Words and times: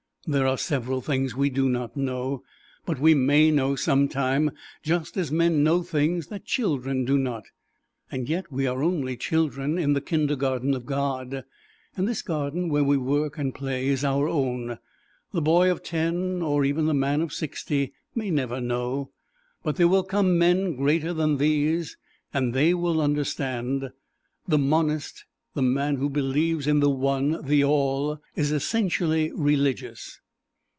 There 0.27 0.45
are 0.45 0.55
several 0.55 1.01
things 1.01 1.35
we 1.35 1.49
do 1.49 1.67
not 1.67 1.97
know, 1.97 2.43
but 2.85 2.99
we 2.99 3.15
may 3.15 3.49
know 3.49 3.75
some 3.75 4.07
time, 4.07 4.51
just 4.83 5.17
as 5.17 5.31
men 5.31 5.63
know 5.63 5.81
things 5.81 6.27
that 6.27 6.45
children 6.45 7.05
do 7.05 7.17
not. 7.17 7.45
And 8.11 8.29
yet 8.29 8.51
we 8.51 8.67
are 8.67 8.83
only 8.83 9.17
children 9.17 9.79
in 9.79 9.93
the 9.93 9.99
kindergarten 9.99 10.75
of 10.75 10.85
God. 10.85 11.43
And 11.97 12.07
this 12.07 12.21
garden 12.21 12.69
where 12.69 12.83
we 12.83 12.97
work 12.97 13.39
and 13.39 13.55
play 13.55 13.87
is 13.87 14.05
our 14.05 14.27
own. 14.29 14.77
The 15.33 15.41
boy 15.41 15.71
of 15.71 15.81
ten, 15.81 16.43
or 16.43 16.65
even 16.65 16.85
the 16.85 16.93
man 16.93 17.21
of 17.21 17.33
sixty, 17.33 17.93
may 18.13 18.29
never 18.29 18.61
know, 18.61 19.09
but 19.63 19.77
there 19.77 19.87
will 19.87 20.03
come 20.03 20.37
men 20.37 20.75
greater 20.75 21.13
than 21.13 21.37
these 21.37 21.97
and 22.31 22.53
they 22.53 22.75
will 22.75 23.01
understand. 23.01 23.89
The 24.47 24.59
Monist, 24.59 25.25
the 25.53 25.61
man 25.61 25.97
who 25.97 26.09
believes 26.09 26.65
in 26.65 26.79
the 26.79 26.89
One 26.89 27.43
the 27.45 27.61
All 27.61 28.21
is 28.37 28.53
essentially 28.53 29.33
religious. 29.33 30.17